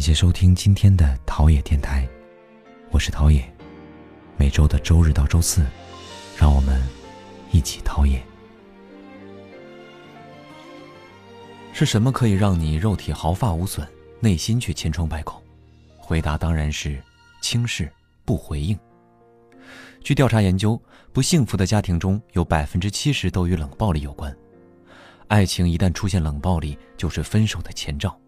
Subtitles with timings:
[0.00, 2.08] 感谢收听今天的陶冶电台，
[2.90, 3.44] 我是陶冶。
[4.38, 5.62] 每周的周日到周四，
[6.38, 6.80] 让我们
[7.52, 8.18] 一起陶冶。
[11.74, 13.86] 是什么可以让你肉体毫发无损，
[14.20, 15.38] 内心却千疮百孔？
[15.98, 16.98] 回答当然是
[17.42, 17.92] 轻视、
[18.24, 18.78] 不回应。
[20.02, 20.82] 据调查研究，
[21.12, 24.34] 不幸福的家庭中有百分之七十都与冷暴力有关。
[25.28, 28.18] 爱情一旦出现冷暴力，就是分手的前兆。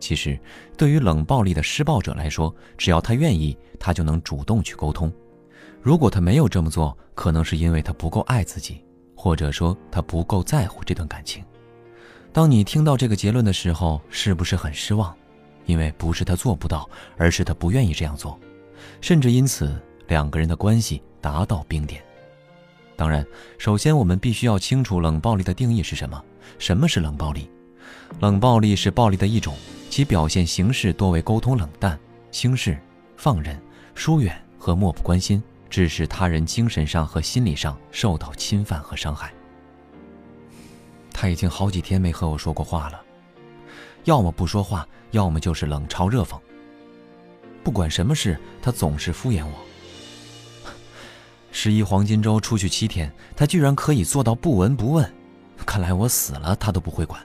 [0.00, 0.38] 其实，
[0.76, 5.12] 对于冷暴力的施暴者来说，只要他愿意，他就能主动去沟通。
[5.82, 8.84] 如果他没有这么做，可能是因为他不够爱自己，
[9.14, 11.44] 或者说他不够在乎这段感情。
[12.32, 15.14] 当你听到这个结论的时候，是不是很失望？
[15.66, 18.38] 因为不是他做不到，而是他不愿意这样做，
[19.00, 22.02] 甚至因此两个人的关系达到冰点。
[22.96, 23.24] 当然，
[23.58, 26.22] 首先我们必须要清楚冷暴力的定义是什么。
[26.58, 27.50] 什么是冷暴力？
[28.20, 29.54] 冷暴力是暴力的一种。
[29.98, 31.98] 其表现形式多为沟通冷淡、
[32.30, 32.78] 轻视、
[33.16, 33.60] 放任、
[33.96, 39.32] 疏远和漠不关心，致使他人精神上和心理上受到侵犯和伤害。
[41.12, 43.02] 他已经好几天没和我说过话了，
[44.04, 46.38] 要么不说话，要么就是冷嘲热讽。
[47.64, 50.70] 不管什么事，他总是敷衍我。
[51.50, 55.12] 十一黄金周出去七天，他居然可以做到不闻不问，
[55.66, 57.20] 看来我死了他都不会管。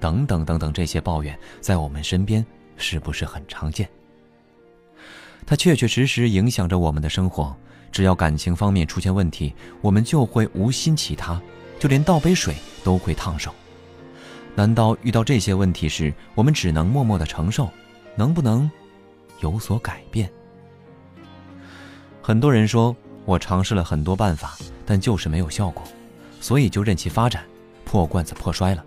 [0.00, 2.44] 等等等等，这些抱怨在我们身边
[2.76, 3.88] 是不是很常见？
[5.44, 7.56] 它确确实实影响着我们的生活。
[7.92, 11.40] 只要感情方面出现问题，我们就会无心其他，
[11.78, 13.54] 就连倒杯水都会烫手。
[14.54, 17.70] 难道遇到这些问题时，我们只能默默的承受？
[18.14, 18.70] 能不能
[19.40, 20.30] 有所改变？
[22.20, 25.82] 很多人说我尝试了很多办法，但就是没有效果，
[26.40, 27.44] 所以就任其发展，
[27.84, 28.84] 破罐子破摔了。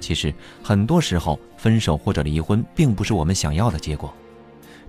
[0.00, 4.12] 其实很多时候，分手或者离婚并不是我们想要的结果，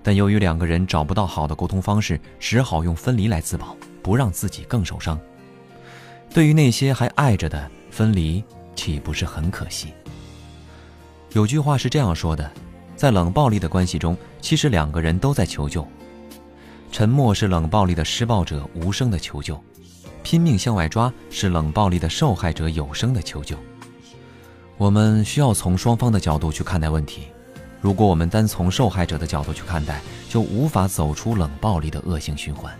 [0.02, 5.20] 但由于两个人找不到好的沟通方式，只好用分离来自保，不让自己更受伤。
[6.34, 8.42] 对于那些还爱着的，分离
[8.74, 9.92] 岂不是很可惜？
[11.34, 12.50] 有句话是这样说的：
[12.96, 15.86] 在冷暴力的关系中，其实两个人都在求救。
[16.90, 19.62] 沉默是冷暴力的施暴者无声的求救，
[20.22, 23.56] 拼命向外抓是冷暴力的受害者有声的求救。
[24.82, 27.28] 我们需要从双方的角度去看待问题。
[27.80, 32.76] 如果我们单从受害者的角度去看待，就无法走出冷暴力的恶性循环。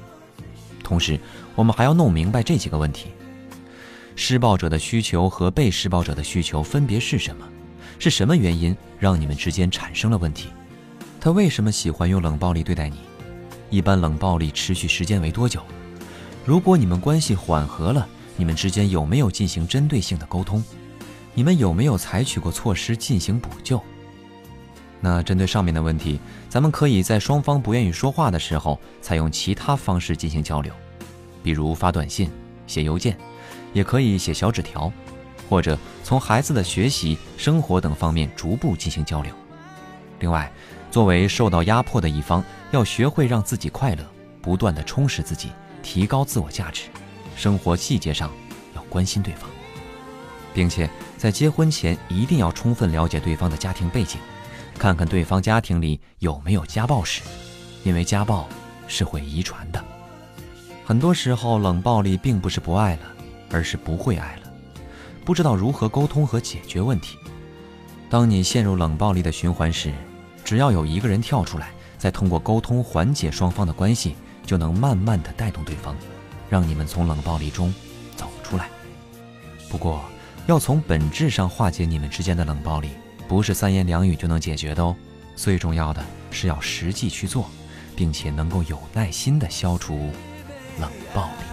[0.82, 1.16] 同时，
[1.54, 3.10] 我们还要弄明白这几个问题：
[4.16, 7.46] 施暴者的需求和被施暴者的需求分别是什么？
[8.00, 10.48] 是什么原因让你们之间产生了问题？
[11.20, 12.96] 他为什么喜欢用冷暴力对待你？
[13.70, 15.62] 一般冷暴力持续时间为多久？
[16.44, 18.04] 如果你们关系缓和了，
[18.36, 20.60] 你们之间有没有进行针对性的沟通？
[21.34, 23.82] 你们有没有采取过措施进行补救？
[25.00, 30.72] 那针对上面的问题，咱们可以在双方不愿意说话的时候，采用其他方式进行交流，
[31.42, 32.30] 比如发短信、
[32.66, 33.16] 写邮件，
[33.72, 34.92] 也可以写小纸条，
[35.48, 39.34] 或者从孩子的学习、生活等方面逐步进行交流。
[40.20, 40.52] 另外，
[40.90, 44.04] 作为受到压迫的一方，要学会让自己快乐，
[44.40, 45.50] 不断的充实自己，
[45.82, 46.82] 提高自我价值，
[47.34, 48.30] 生活细节上
[48.76, 49.50] 要关心对方。
[50.54, 54.20] 并且在结婚前一定要充分了解对方的家庭背景，
[54.78, 57.22] 看看对方家庭里有没有家暴史，
[57.84, 58.48] 因为家暴
[58.86, 59.82] 是会遗传的。
[60.84, 63.02] 很多时候，冷暴力并不是不爱了，
[63.50, 64.52] 而是不会爱了，
[65.24, 67.16] 不知道如何沟通和解决问题。
[68.10, 69.92] 当你陷入冷暴力的循环时，
[70.44, 75.96] 只要有一个人跳出来，再通过沟通缓解双方的关系，就能慢慢的带动对方，
[76.50, 77.72] 让你们从冷暴力中
[78.16, 78.68] 走出来。
[79.70, 80.02] 不过，
[80.46, 82.90] 要从本质上化解你们之间的冷暴力，
[83.28, 84.94] 不是三言两语就能解决的哦。
[85.36, 87.48] 最重要的是要实际去做，
[87.94, 90.10] 并且能够有耐心的消除
[90.80, 91.51] 冷暴力。